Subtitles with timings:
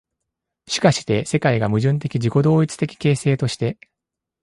[0.67, 3.77] しかして世界が矛盾的自己同一的形成として、